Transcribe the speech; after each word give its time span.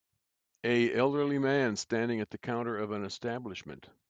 A 0.63 0.95
elderly 0.95 1.37
man 1.37 1.75
standing 1.75 2.21
at 2.21 2.31
the 2.31 2.39
counter 2.39 2.75
of 2.75 2.89
an 2.89 3.05
establishment. 3.05 3.87